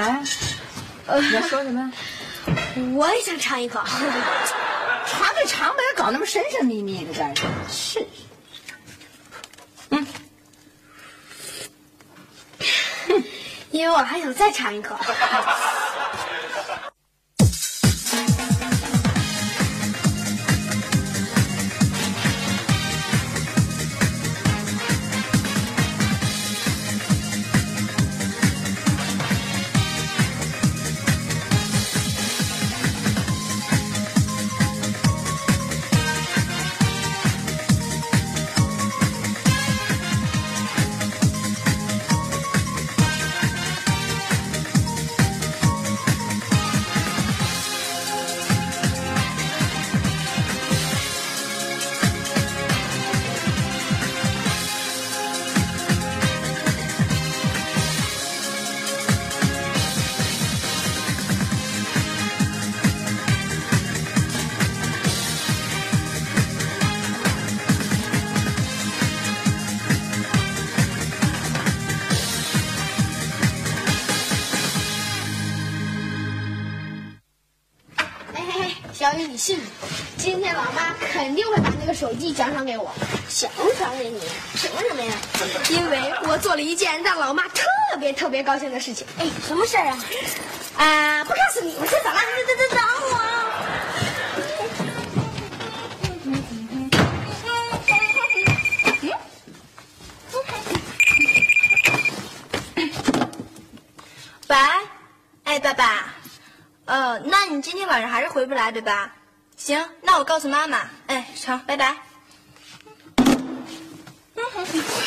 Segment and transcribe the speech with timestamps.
[0.00, 0.22] 啥呀？
[1.06, 1.92] 呃，你要说什么？
[2.96, 3.80] 我也想尝一口。
[3.84, 7.52] 尝就尝呗，搞那么神神秘秘的干什么？
[7.70, 8.06] 是。
[9.90, 10.06] 嗯。
[13.70, 14.96] 因为我还想再尝一口。
[82.20, 82.92] 把那个手机奖赏给我。
[83.28, 84.20] 奖赏给你？
[84.54, 85.14] 凭什么呀？
[85.70, 87.64] 因为我做了一件让老妈特
[87.98, 89.06] 别特别高兴的事情。
[89.18, 89.98] 哎，什么事儿啊？
[90.76, 92.20] 啊，不告诉你，我先走了。
[92.46, 92.78] 等等等等
[93.10, 93.20] 我。
[104.48, 104.56] 喂，
[105.44, 106.12] 哎，爸爸，
[106.84, 109.12] 呃，那你今天晚上还是回不来对吧？
[109.56, 110.88] 行，那我告诉妈妈。
[111.06, 111.96] 哎，成，拜拜。
[114.60, 114.99] Gracias.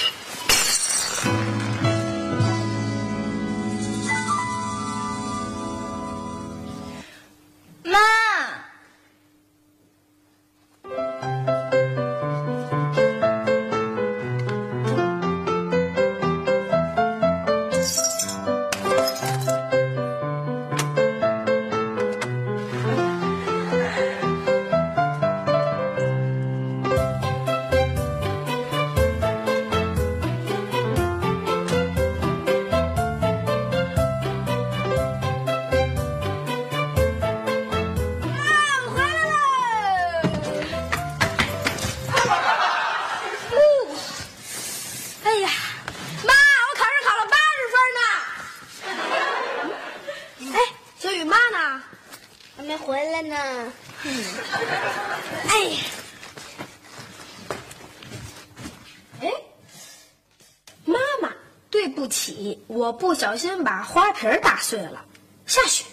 [63.33, 65.03] 小心把花瓶打碎了。
[65.47, 65.85] 下雪。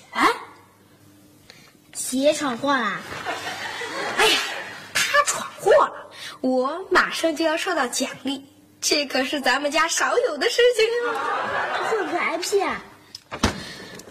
[1.94, 3.00] 鞋闯祸啦！
[4.18, 4.38] 哎呀，
[4.92, 6.10] 他闯祸了，
[6.42, 8.44] 我马上就要受到奖励，
[8.82, 11.88] 这可是咱们家少有的事情啊！
[11.88, 12.82] 会不会挨批啊？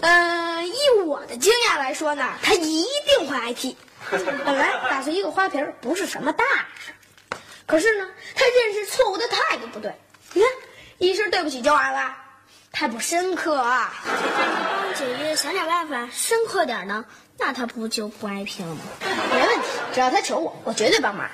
[0.01, 0.73] 嗯，以
[1.05, 3.77] 我的经验来说呢，他一定会挨批。
[4.09, 6.43] 本来打碎一个花瓶不是什么大
[6.79, 6.91] 事，
[7.67, 9.93] 可是呢，他认识错误的态度不对。
[10.33, 10.49] 你看，
[10.97, 12.15] 一声对不起就完了，
[12.71, 13.91] 太不深刻啊！
[14.05, 17.03] 帮姐姐想点办法，深刻点呢，
[17.37, 18.81] 那他不就不挨批了吗？
[19.33, 21.29] 没问题，只要他求我，我绝对帮忙。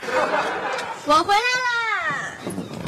[1.06, 2.36] 我回来啦！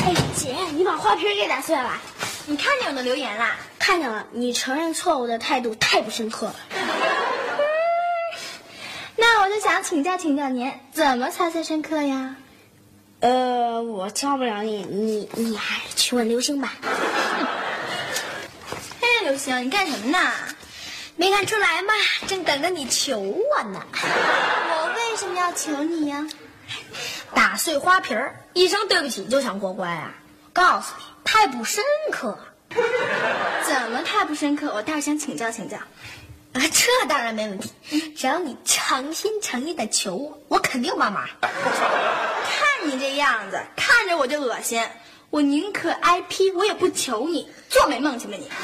[0.06, 2.00] 哎，姐，你把花瓶给打碎了。
[2.48, 3.56] 你看见我的留言啦？
[3.78, 6.56] 看见了，你承认错误的态度太不深刻了。
[9.18, 12.36] 那我就想请教请教您，怎么才算深刻呀？
[13.20, 16.74] 呃，我教不了你，你你还是去问刘星吧。
[19.07, 20.19] 哎，刘星，你干什么呢？
[21.15, 21.94] 没看出来吗？
[22.27, 23.81] 正等着你求我呢。
[23.94, 26.27] 我为什么要求你呀？
[27.33, 30.13] 打碎花瓶儿，一声对不起就想过关啊？
[30.51, 31.81] 告诉你，太不深
[32.12, 32.38] 刻。
[32.69, 34.74] 怎么么太不深刻？
[34.75, 35.77] 我倒是想请教请教。
[35.77, 37.71] 啊，这当然没问题，
[38.12, 41.25] 只要你诚心诚意的求我，我肯定帮忙。
[41.42, 41.51] 看
[42.83, 44.83] 你这样子，看着我就恶心。
[45.29, 47.50] 我宁可挨批，我也不求你。
[47.69, 48.50] 做美梦去吧你！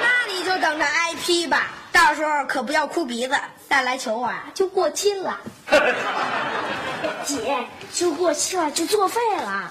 [0.00, 3.38] 那你就等着挨批吧，到时候可不要哭鼻子，
[3.68, 5.38] 再来求我啊，就过期了。
[7.26, 9.70] 姐，就过期了就作废了。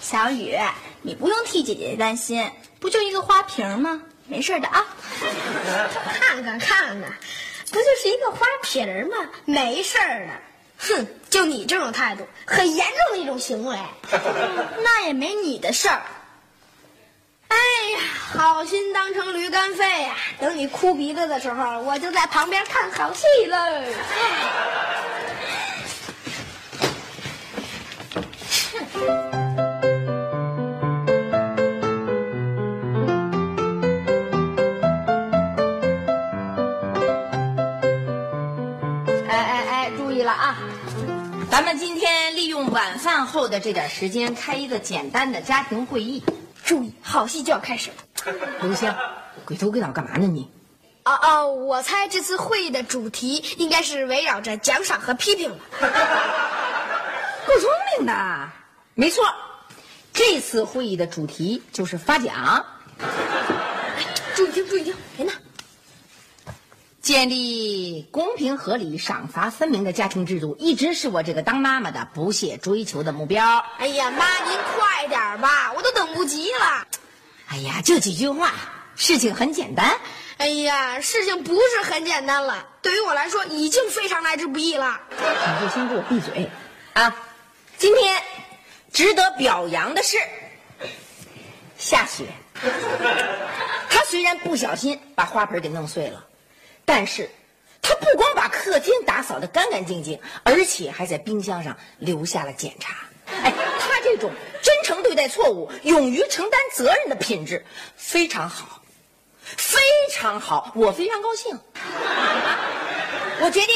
[0.00, 0.58] 小雨，
[1.02, 2.50] 你不用替姐姐担心，
[2.80, 4.00] 不就一个花瓶吗？
[4.26, 4.86] 没事的啊。
[6.18, 6.96] 看看看看，
[7.70, 9.28] 不就是一个花瓶吗？
[9.44, 10.32] 没事儿的。
[10.82, 13.76] 哼，就你这种态度，很严重的一种行为。
[14.82, 16.02] 那也没你的事儿。
[17.48, 17.56] 哎
[17.92, 17.98] 呀，
[18.32, 20.16] 好心当成驴肝肺呀！
[20.40, 23.58] 等你哭鼻子的时候，我就在旁边看好戏了。
[28.94, 29.28] 哎
[41.62, 46.20] 咱们今天利用晚饭后的这点时间，开一个简单的家庭会议。
[46.64, 48.34] 注意，好戏就要开始了。
[48.62, 48.92] 刘星，
[49.44, 50.50] 鬼头鬼脑干嘛呢你？
[51.04, 55.58] 哦哦，我猜这次会议的主题应该是围绕着奖赏和批评吧。
[57.46, 58.48] 够聪明的，
[58.94, 59.24] 没错。
[60.12, 62.66] 这次会议的主题就是发奖，
[64.34, 65.32] 注意听，注意听，谁呢？
[67.12, 73.62] 建立公平合理、赏罚分明的家庭制度，一直是我这个当妈妈的不懈追求的目标。
[73.76, 76.86] 哎呀，妈，您快点吧，我都等不及了。
[77.48, 78.54] 哎呀，就几句话，
[78.96, 79.94] 事情很简单。
[80.38, 84.98] 哎呀，事情不是很简单了，对于我来说已经非常来之不易了。
[85.10, 86.48] 你就先给我闭嘴
[86.94, 87.14] 啊！
[87.76, 88.22] 今天
[88.90, 90.16] 值得表扬的是
[91.76, 92.24] 夏雪，
[93.90, 96.24] 她虽然不小心把花盆给弄碎了，
[96.84, 97.30] 但是
[97.80, 102.96] 他不光把客厅打扫得干干净净，而且还在冰箱上留下了检查。
[103.26, 104.30] 哎，他这种
[104.62, 107.64] 真诚对待错误、勇于承担责任的品质
[107.96, 108.82] 非常好，
[109.42, 109.80] 非
[110.10, 111.58] 常好，我非常高兴。
[113.40, 113.74] 我决定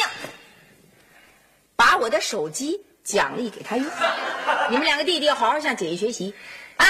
[1.74, 3.86] 把我的手机奖励给他用。
[4.70, 6.34] 你们两个弟弟好好向姐姐学习，
[6.76, 6.86] 啊，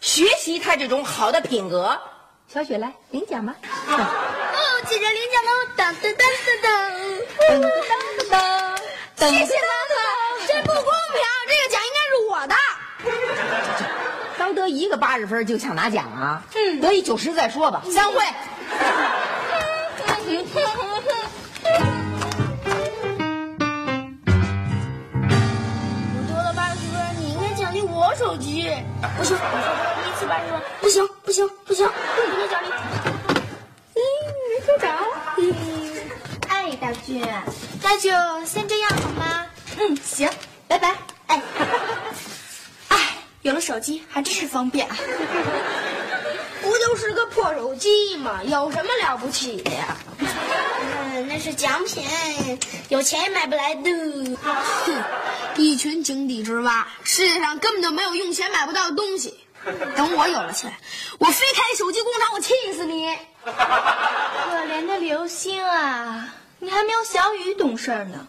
[0.00, 2.00] 学习他这种好的品格。
[2.48, 3.54] 小雪来领奖吧。
[4.86, 6.56] 记姐领奖喽，噔噔噔噔
[7.36, 7.62] 噔噔
[8.28, 8.32] 噔
[9.14, 9.94] 噔，谢谢妈妈，
[10.46, 12.54] 这不公平，这个奖应该是我的。
[14.38, 16.42] 刚得一个八十分就想拿奖啊？
[16.54, 17.82] 嗯，得一九十再说吧。
[17.92, 18.24] 散会。
[26.16, 28.72] 我得了八十分，你应该奖励我手机。
[29.18, 29.70] 不行不行，
[30.02, 31.86] 第一次八十分，不行不行不行，
[32.16, 32.68] 不能奖励。
[34.60, 34.88] 嗯，没收着。
[35.38, 35.54] 嗯，
[36.48, 37.24] 哎，大俊，
[37.82, 38.10] 那就
[38.44, 39.46] 先这样好吗？
[39.78, 40.28] 嗯，行，
[40.68, 40.94] 拜拜。
[41.28, 41.42] 哎，
[42.88, 44.96] 哎，有了手机还真是方便啊。
[46.62, 48.40] 不就是个破手机吗？
[48.44, 49.96] 有什么了不起的呀？
[50.18, 52.04] 嗯，那是奖品，
[52.90, 53.90] 有钱也买不来的。
[54.42, 54.94] 哼，
[55.56, 59.34] 一群井底之蛙，世界上根本就没有用钱买不到的东西。
[59.96, 60.72] 等我有了钱，
[61.18, 63.08] 我非开手机工厂，我气死你！
[63.46, 68.26] 可怜的刘星啊，你还没有小雨懂事呢，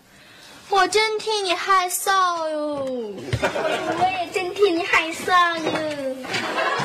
[0.69, 2.85] 我真替你害臊哟。
[2.85, 5.71] 我也真替你害臊哟。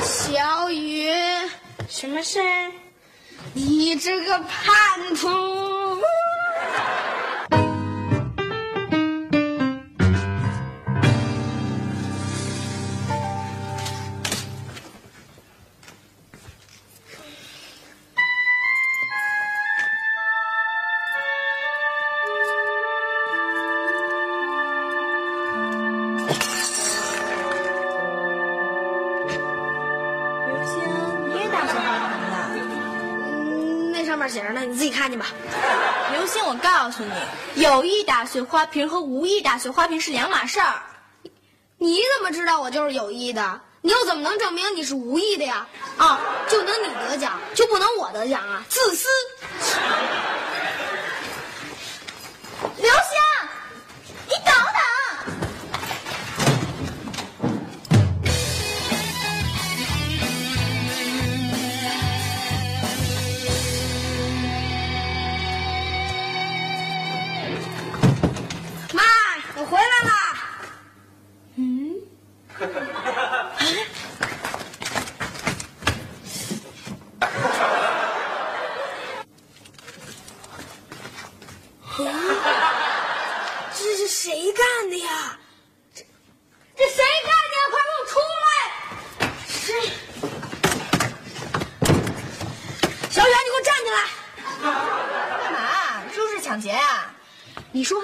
[0.03, 1.09] 小雨，
[1.89, 2.39] 什么事？
[3.53, 5.66] 你这个叛徒！
[37.67, 40.81] 有意打碎花瓶和无意打碎花瓶是两码事儿。
[41.77, 43.61] 你怎么知道我就是有意的？
[43.81, 45.67] 你又怎么能证明你是无意的呀？
[45.97, 46.19] 啊，
[46.49, 48.63] 就能你得奖，就不能我得奖啊？
[48.69, 49.07] 自私！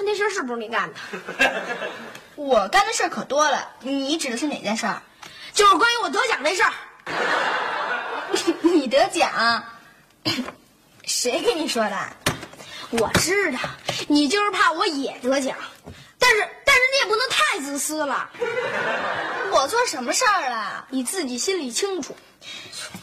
[0.04, 0.98] 那事儿是不是你干的？
[2.36, 5.02] 我干的事儿可多了，你指的是哪件事儿？
[5.52, 6.72] 就是关于我得奖那事儿。
[8.62, 9.64] 你得奖？
[11.04, 11.96] 谁跟你说的？
[12.90, 13.58] 我知道，
[14.08, 15.56] 你就是怕我也得奖，
[16.18, 18.30] 但是但是你也不能太自私了。
[19.52, 20.86] 我做什么事儿了？
[20.90, 22.16] 你自己心里清楚。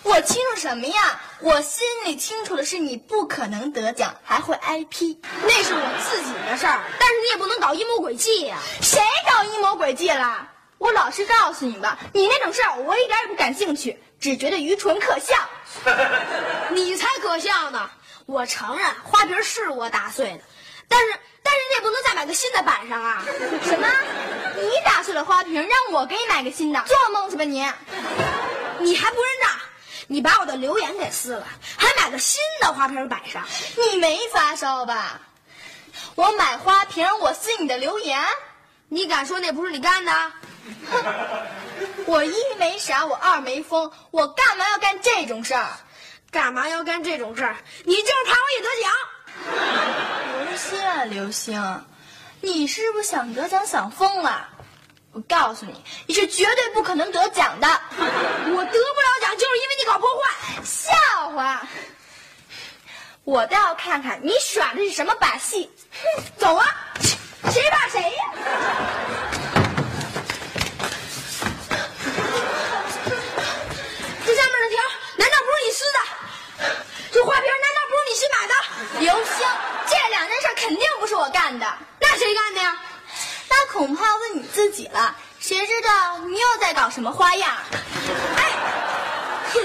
[0.04, 1.20] 我清楚什么呀？
[1.40, 5.20] 我心里清楚的是你不可能得奖，还会挨批。
[5.44, 10.48] 那是我自己的事儿，但是你也不能搞阴谋诡计呀、谁搞阴谋诡计了？
[10.78, 15.36] 我老实告诉你吧，你那种事儿我一点也不感兴趣，只觉得愚蠢可笑。
[16.72, 17.90] 你才可笑呢！
[18.26, 20.42] 我承认花瓶是我打碎的，
[20.88, 23.24] 但是但是你也不能再买个新的摆上啊！
[23.64, 23.88] 什么？
[24.56, 26.84] 你打碎了花瓶，让我给你买个新的？
[26.88, 27.66] 做梦去吧你！
[28.80, 29.61] 你还不认账？
[30.12, 35.22] 你把我的留言给撕了，还买个新的花瓶摆上，你没发烧吧？
[36.16, 38.22] 我买花瓶，我撕你的留言，
[38.90, 40.12] 你敢说那不是你干的？
[42.08, 45.70] 我一没傻，我二没疯，我干嘛要干这种事儿？
[46.30, 47.56] 干嘛要干这种事儿？
[47.86, 48.92] 你就是怕我也得奖。
[50.50, 51.86] 刘星啊，刘星，
[52.42, 54.50] 你是不是想得奖想疯了？
[55.14, 57.68] 我告诉你，你是绝对不可能得奖的。
[57.98, 60.64] 我得不了奖，就是因为你搞破坏。
[60.64, 61.62] 笑话！
[63.24, 65.70] 我倒要看看你耍的是什么把戏。
[65.92, 66.66] 哼，走啊！
[67.52, 68.24] 谁怕谁呀？
[69.31, 69.31] 这
[86.74, 87.52] 搞什么花样？
[88.38, 88.44] 哎，
[89.54, 89.60] 哼，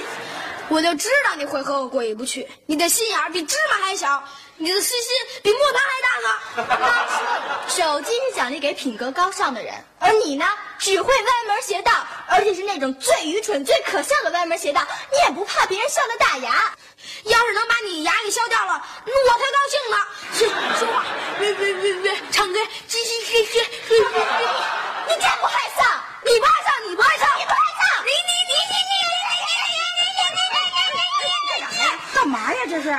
[0.68, 2.48] 我就知道你会和我过意不去。
[2.66, 4.22] 你的心眼比芝麻还小，
[4.56, 7.56] 你的私心比磨盘还大呢。
[7.68, 10.46] 手机是奖励给品格高尚的人，而你呢，
[10.78, 11.92] 只会歪门邪道，
[12.28, 14.82] 而且是那种最愚蠢、最可笑的歪门邪道。
[15.12, 16.74] 你也不怕别人笑的大牙？
[17.24, 19.96] 要是能把你牙给削掉了，我才高兴呢。
[20.32, 20.48] 说
[20.78, 21.04] 说话，
[21.40, 22.58] 喂喂喂喂，唱歌，
[22.88, 24.46] 叽叽嘿嘿嘿嘿嘿。
[25.08, 25.84] 你真不害臊！
[26.26, 27.86] 你不害臊，你不害臊，你不害臊！
[28.02, 29.54] 你你你你你你你
[29.94, 31.30] 你你你你你你
[31.70, 32.58] 你干嘛呀？
[32.68, 32.98] 这是姥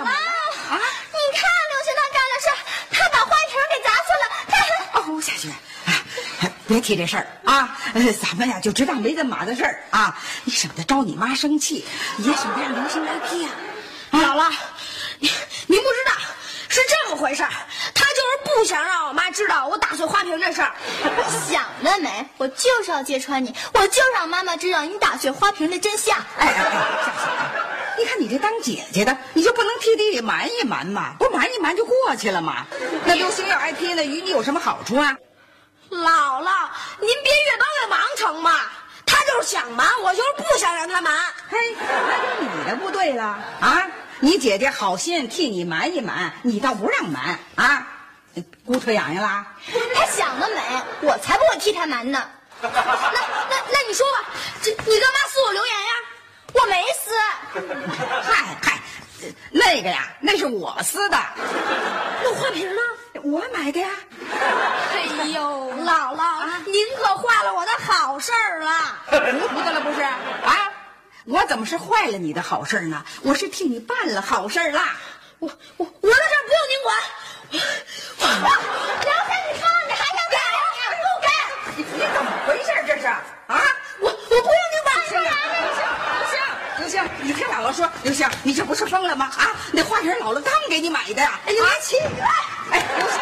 [0.00, 0.80] 姥啊！
[1.12, 2.48] 你看刘星他干的事，
[2.90, 4.66] 他把花瓶给砸碎了，他还……
[5.00, 5.52] 哦，夏雪，
[6.40, 7.76] 哎，别提这事儿啊！
[8.22, 11.86] 咱们呀就知道没这码的事儿啊，你省得招你妈生气，
[12.18, 13.50] 也省得让刘星来批呀。
[14.12, 14.50] 姥姥，
[15.18, 15.30] 您
[15.66, 16.12] 您不知道，
[16.70, 17.50] 是这么回事儿。
[18.62, 20.72] 不想让我妈知道我打碎花瓶这事儿。
[21.50, 22.24] 想得美！
[22.36, 26.16] 我就是要揭穿你，我就让妈妈知道你打碎花瓶的真相。
[26.38, 26.54] 哎哎
[27.98, 31.14] 你看你这当姐姐的，你就不能替弟弟瞒一瞒吗？
[31.18, 32.64] 不瞒一瞒就过去了吗。
[33.04, 35.16] 那刘星要挨批了，与你有什么好处啊？
[35.90, 36.68] 姥姥，
[37.00, 38.60] 您别越帮越忙成吗？
[39.04, 41.12] 他就是想瞒，我就是不想让他瞒。
[41.50, 43.24] 嘿，那就你的不对了
[43.60, 43.88] 啊！
[44.20, 47.88] 你姐姐好心替你瞒一瞒，你倒不让瞒啊？
[48.64, 49.46] 骨腿痒痒啦？
[49.94, 52.30] 他想得美，我才不会替他瞒呢。
[52.62, 54.30] 那那那你说吧，
[54.62, 55.92] 这你干嘛撕我留言呀？
[56.54, 57.10] 我没撕，
[58.22, 58.80] 嗨嗨，
[59.50, 61.18] 那个呀，那是我撕的，
[62.22, 62.82] 那花瓶呢？
[63.24, 63.88] 我买的呀。
[64.92, 68.98] 哎呦， 姥姥，您可坏了我的好事儿了。
[69.06, 70.72] 糊涂的了不是啊？
[71.24, 73.04] 我怎么是坏了你的好事儿呢？
[73.22, 74.96] 我是替你办了好事儿啦。
[75.38, 76.96] 我我我的事儿不用您管。
[77.52, 77.60] 刘
[78.30, 78.40] 星，
[79.44, 80.36] 你疯了你还要干？
[80.96, 81.28] 不干！
[81.76, 83.20] 你你怎么回事这是啊？
[84.00, 84.88] 我我不用您管。
[85.10, 85.20] 刘
[85.76, 86.40] 星，
[86.78, 89.30] 刘星，你听姥姥说，刘星，你这不是疯了吗？
[89.36, 91.38] 啊，那花瓶姥姥刚给你买的呀！
[91.46, 92.30] 哎呀，起来！
[92.70, 93.18] 哎，刘星，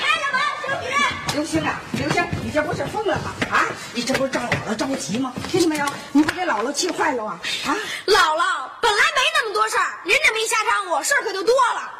[0.00, 0.94] 开了门，小雨。
[1.34, 3.34] 刘星啊，刘星，你这不是疯了吗？
[3.50, 5.30] 啊，你这不是让姥姥着急吗？
[5.50, 5.86] 听见没有？
[6.12, 7.38] 你不给姥姥气坏了啊？
[7.66, 11.90] 啊，姥姥本来没那么多事儿，您这么一瞎掺和，事儿可就多了。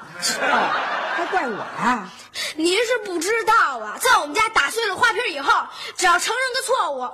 [1.15, 2.09] 还怪我呀？
[2.57, 5.53] 您是不知道啊，在我们家打碎了花瓶以后，
[5.97, 7.11] 只要承认个错误，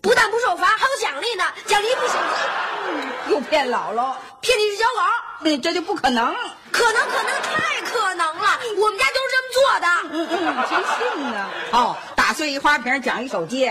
[0.00, 3.32] 不但不受罚，还有奖励呢，奖励一部手机。
[3.32, 5.00] 又骗姥姥，骗你是小狗，
[5.42, 6.34] 嗯，这就不可能。
[6.72, 9.86] 可能可能太可能了，我们家就是这么做的。
[10.10, 11.48] 嗯嗯，谁信呢？
[11.72, 13.70] 哦，打碎一花瓶奖一手机，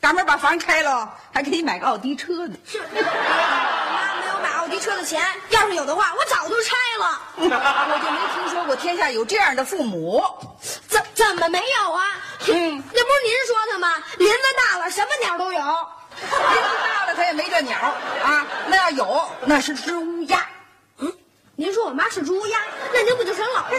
[0.00, 2.56] 赶明儿把房拆了，还给你买个奥迪车呢。
[4.68, 7.20] 我妈没有买奥迪车的钱，要是有的话，我早就拆了。
[7.38, 10.22] 我就没听说过天下有这样的父母。
[10.86, 12.04] 怎怎么没有啊？
[12.46, 13.94] 嗯那不是您说的吗？
[14.18, 15.58] 林子大了，什么鸟都有。
[15.60, 17.78] 林子大了，他也没这鸟
[18.22, 18.46] 啊。
[18.66, 20.46] 那要有，那是只乌鸦。
[20.98, 21.12] 嗯
[21.56, 22.58] 您说我妈是只乌鸦，
[22.92, 23.70] 那您不就成老了？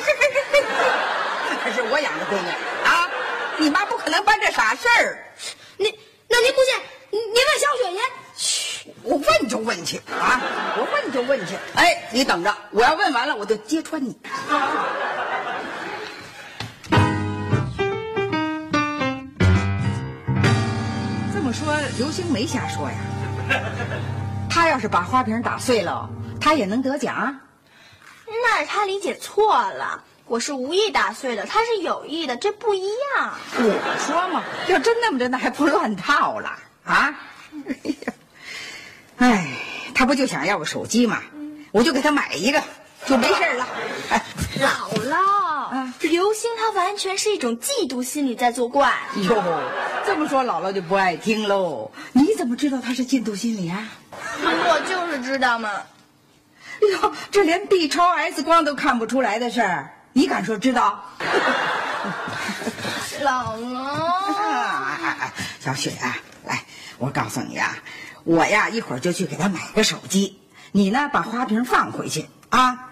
[1.64, 2.50] 可是我养的闺女
[2.86, 3.10] 啊，
[3.58, 5.24] 你妈不可能办这傻事儿。
[5.78, 5.86] 那
[6.28, 6.74] 那您不信，
[7.12, 8.02] 您您问小雪去。
[9.04, 10.42] 我问就问去啊，
[10.78, 11.56] 我问就问去。
[11.76, 14.18] 哎，你等着，我要问完了，我就揭穿你。
[21.34, 22.96] 这么说，刘星没瞎说呀。
[24.50, 26.10] 他要是把花瓶打碎了，
[26.40, 27.40] 他也能得奖。
[28.28, 33.34] 那是他理解错了，我是无意打碎的，他是有意的，这不一样。
[33.58, 36.52] 我说嘛，要真那么着，那还不乱套了
[36.84, 37.14] 啊？
[39.20, 39.48] 哎，
[39.94, 41.22] 他不就想要个手机吗？
[41.72, 42.64] 我就给他买一个，
[43.06, 43.68] 就没事了。
[44.10, 44.24] 哎，
[44.60, 48.92] 姥姥，刘星他完全是一种嫉妒心理在作怪。
[49.18, 49.62] 哟，
[50.06, 51.92] 这么说姥姥就不爱听喽？
[52.12, 53.88] 你怎么知道他是嫉妒心理啊？
[54.42, 55.70] 我就是知道嘛。
[56.94, 61.04] 哟，这连 B 超 X 光都看不出来的事儿，你敢说知道？
[63.22, 63.78] 姥姥，
[65.60, 65.92] 小雪，
[66.46, 66.64] 来，
[66.98, 67.78] 我告诉你啊，
[68.24, 70.40] 我呀一会儿就去给他买个手机，
[70.72, 72.90] 你呢把花瓶放回去啊。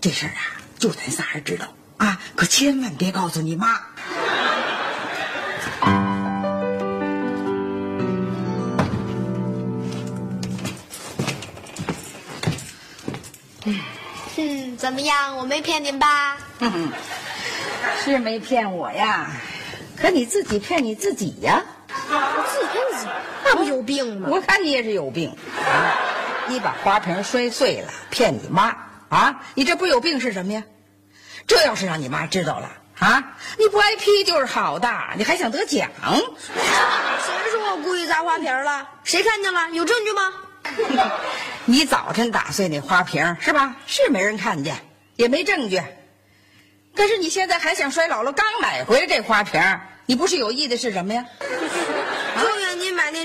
[0.00, 3.80] 这事儿啊，就咱仨人知道啊，可千万别告诉你妈。
[13.64, 15.36] 嗯，怎么样？
[15.36, 16.36] 我没骗您吧？
[16.60, 16.92] 嗯
[18.04, 19.30] 是没骗我呀，
[19.96, 21.62] 可你自己骗你自己呀。
[22.10, 23.17] 我自己骗自己，那
[23.54, 24.28] 不有病吗？
[24.30, 25.96] 我看你也是有病啊！
[26.48, 28.74] 你把花瓶摔碎了，骗你妈
[29.08, 29.40] 啊！
[29.54, 30.62] 你这不有病是什么呀？
[31.46, 35.88] 这要是让你妈知道了啊，你不挨批就是好的，你还想得奖？
[36.04, 38.88] 谁说我故意砸花瓶了？
[39.04, 39.70] 谁看见了？
[39.70, 41.10] 有证据吗？
[41.64, 43.76] 你早晨打碎那花瓶是吧？
[43.86, 44.76] 是没人看见，
[45.16, 45.82] 也没证据。
[46.94, 49.62] 但是你现在还想摔姥姥刚买回来这花瓶？
[50.06, 51.24] 你不是有意的是什么呀？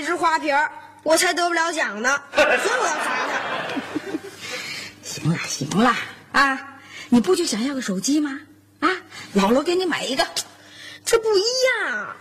[0.00, 0.56] 那只花瓶，
[1.02, 2.46] 我才得不了奖呢， 所以
[2.80, 3.34] 我要砸它。
[5.02, 5.94] 行了行了
[6.32, 6.58] 啊！
[7.10, 8.40] 你不就想要个手机吗？
[8.80, 8.88] 啊，
[9.34, 10.26] 姥姥给你买一个，
[11.04, 12.16] 这不一样。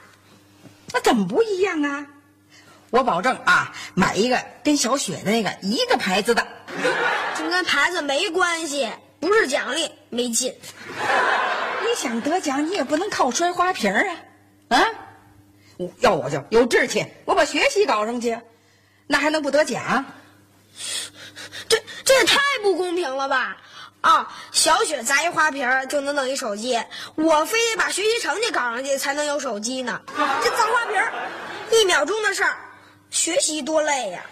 [0.91, 2.05] 那怎么不一样啊？
[2.91, 6.45] 我保证啊，买一个跟小雪的那个一个牌子的。
[7.35, 8.87] 这跟牌子没关系，
[9.19, 10.53] 不是奖励，没劲。
[11.81, 14.77] 你想得奖，你也不能靠摔花瓶啊！
[14.77, 14.85] 啊，
[15.99, 18.37] 要我就有志气，我把学习搞上去，
[19.07, 20.05] 那还能不得奖？
[21.67, 23.57] 这这也太不公平了吧！
[24.01, 26.77] 啊，小雪砸一花瓶就能弄一手机，
[27.15, 30.01] 我非得把学习成绩搞上去才能有手机呢。
[30.43, 31.01] 这砸花瓶，
[31.71, 32.57] 一秒钟的事儿，
[33.09, 34.25] 学习多累呀！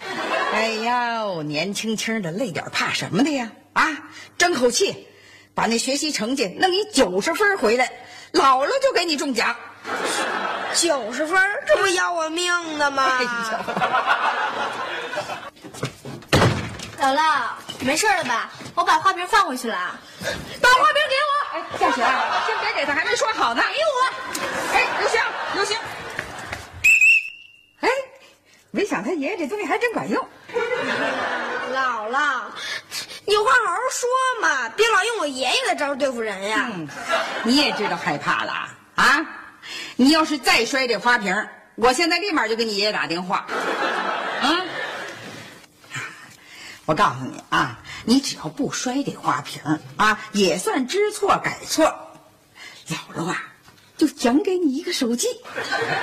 [0.52, 3.50] 哎呦，年轻轻的累点怕什么的呀？
[3.72, 3.88] 啊，
[4.36, 5.06] 争口气，
[5.54, 7.90] 把那学习成绩弄一九十分回来，
[8.34, 9.56] 姥姥就给你中奖。
[10.74, 13.18] 九十分，这不要我命呢吗？
[17.00, 17.48] 姥姥，
[17.80, 18.50] 没事了吧？
[18.74, 19.98] 我把花瓶放回去了。
[20.60, 21.32] 把花瓶给我！
[21.54, 22.04] 哎，夏雪，
[22.46, 23.62] 先别给他，还没说好呢。
[23.72, 24.00] 给我！
[24.72, 25.20] 哎，刘星，
[25.54, 25.76] 刘星。
[27.80, 27.88] 哎，
[28.70, 30.24] 没想他爷爷这东西还真管用。
[31.74, 32.42] 姥姥，
[33.26, 34.08] 你有话好好说
[34.40, 36.68] 嘛，别老用我爷爷的招对付人呀。
[36.72, 36.88] 嗯，
[37.42, 39.26] 你也知道害怕了啊？
[40.02, 43.46] 你要是再摔这花瓶，我现在立马就给你爷爷打电话。
[44.40, 44.64] 啊！
[46.86, 49.62] 我告诉你啊，你只要不摔这花瓶
[49.96, 51.84] 啊，也算知错改错。
[52.88, 53.44] 姥姥啊，
[53.96, 55.28] 就奖给你一个手机，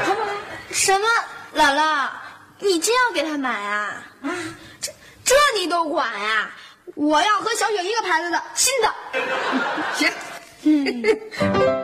[0.05, 0.29] 好不好？
[0.71, 1.07] 什么？
[1.53, 2.09] 姥姥，
[2.59, 4.01] 你真要给他买啊？
[4.21, 4.29] 啊，
[4.79, 4.93] 这
[5.25, 6.49] 这你都管呀？
[6.95, 8.93] 我要和小雪一个牌子的新的。
[9.93, 10.09] 行。
[10.63, 11.75] 姥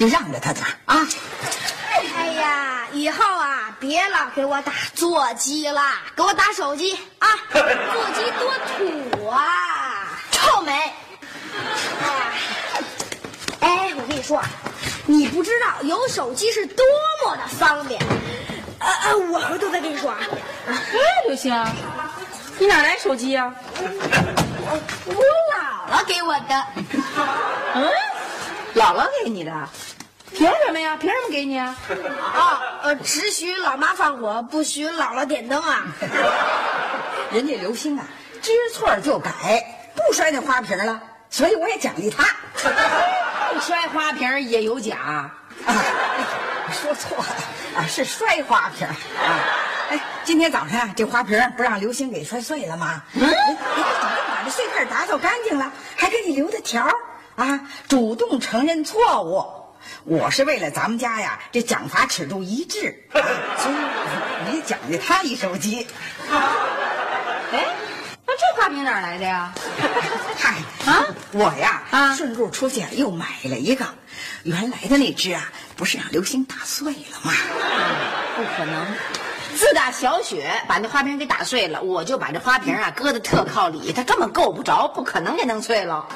[0.00, 1.06] 就让着他点儿啊。
[2.16, 5.82] 哎呀，以后啊，别老给我打座机了，
[6.16, 7.28] 给我打手机啊！
[7.52, 7.62] 座
[8.14, 8.50] 机多
[9.18, 10.72] 土啊，臭美。
[10.72, 12.32] 哎呀，
[13.60, 14.48] 哎，我跟你说啊，
[15.04, 16.82] 你不知道有手机是多
[17.26, 18.00] 么的方便。
[18.78, 20.18] 呃呃，我回头再跟你说啊。
[20.66, 20.74] 哎，
[21.26, 21.54] 刘星，
[22.58, 23.54] 你哪来手机呀、
[25.04, 26.64] 我姥姥给我的。
[27.74, 27.92] 嗯，
[28.74, 29.52] 姥姥给你的，
[30.32, 30.96] 凭什么呀？
[30.96, 31.76] 凭什么给你啊？
[32.34, 35.86] 啊， 呃，只许老妈放火，不许姥姥点灯啊。
[37.32, 38.04] 人家刘星啊，
[38.40, 39.30] 知错就改，
[39.94, 42.24] 不摔那花瓶了，所以我也奖励他。
[43.52, 44.98] 不摔花瓶也有奖。
[44.98, 45.34] 啊，
[46.72, 47.26] 说错了
[47.76, 48.94] 啊，是摔花瓶啊。
[49.90, 53.02] 哎，今天早上啊，这花瓶不让刘星给摔碎了吗？
[53.14, 56.94] 嗯，人家主动把这碎片打扫干净了，还给你留的条儿
[57.40, 59.42] 啊，主动承认错误。
[60.04, 63.16] 我是为了咱们家呀，这奖罚尺度一致，啊
[63.56, 65.86] 所以我也奖励他一手机。
[66.30, 67.66] 哎，
[68.26, 69.52] 那这花瓶哪来的呀？
[70.38, 73.86] 嗨啊，我呀，啊顺路出去又买了一个，
[74.42, 77.32] 原来的那只啊，不是让刘星打碎了吗？
[78.36, 78.86] 不可能。
[79.56, 86.06] 自打小雪把那花瓶给打碎了，我就把这花瓶啊搁的特靠里，它根本够不着，不可能给弄碎了。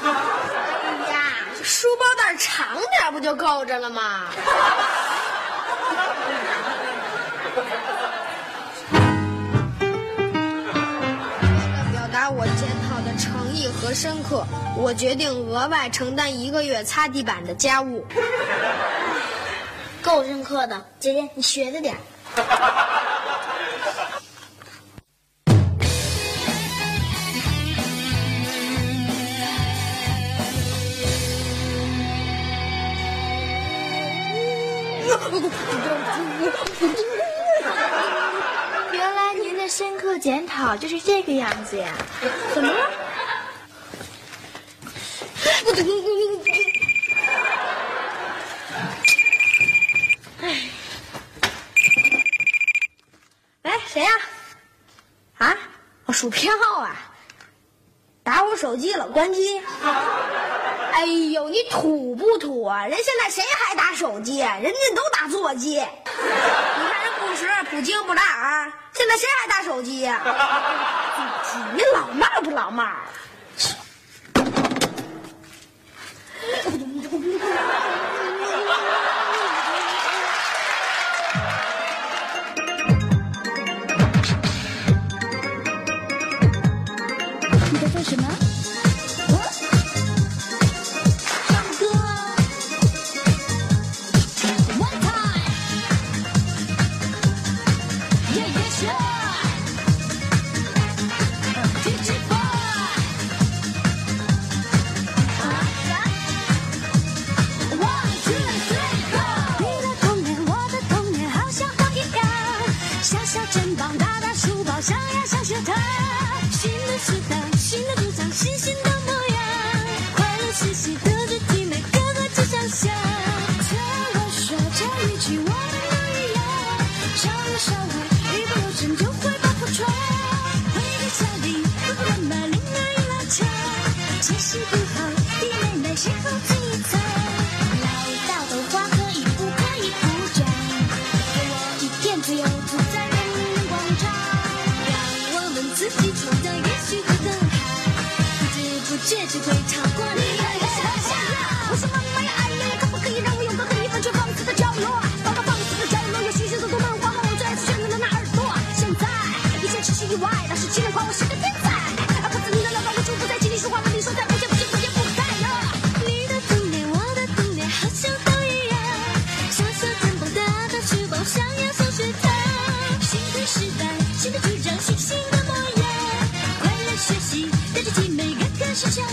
[1.64, 4.26] 书包带长点不就够着了吗？
[7.54, 7.62] 为
[11.72, 14.44] 了表达我检讨的诚意和深刻，
[14.76, 18.04] 我决定额外承担一个月擦地板的家务。
[20.02, 21.96] 够深刻的，姐姐你学着点
[38.92, 41.92] 原来您的深刻检讨就是这个样子呀？
[42.54, 42.90] 怎么了？
[53.62, 54.10] 哎，谁呀、
[55.38, 55.56] 啊？
[56.06, 56.96] 我数票啊！
[58.22, 59.60] 打我手机了，关机。
[60.94, 62.86] 哎呦，你土不土啊？
[62.86, 64.40] 人现在谁还打手机？
[64.40, 65.70] 啊人家都打座机。
[65.74, 70.22] 你看人朴实、普京、布达尔，现在谁还打手机呀、
[71.74, 72.92] 你老骂不老骂？
[87.72, 88.43] 你在做什么？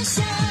[0.03, 0.50] 下